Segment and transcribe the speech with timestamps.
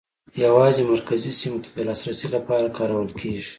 [0.45, 3.49] یوازې مرکزي سیمو ته د لاسرسي لپاره کارول کېږي.